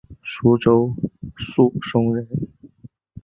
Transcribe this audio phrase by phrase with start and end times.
[0.23, 0.95] 舒州
[1.37, 2.27] 宿松人。